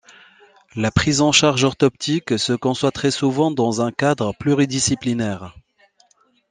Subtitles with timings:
[0.75, 5.55] La prise en charge orthoptique se conçoit très souvent dans un cadre pluridisciplinaire.